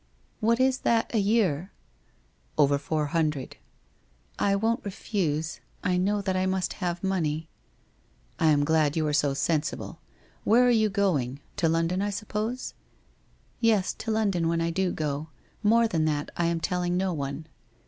[0.39, 1.71] '"What is that a vear?'
[2.31, 3.57] * Over four hundred.'
[4.39, 5.59] 1 1 won't refuse.
[5.83, 7.47] I know that I must have money.'
[8.39, 9.99] 1 1 am glad you are so sensible.
[10.43, 11.39] Where are you going?
[11.57, 12.73] To London, I suppose?''
[13.59, 15.27] Yes, to London when I do go.
[15.61, 17.45] More than that, I am telling no one.'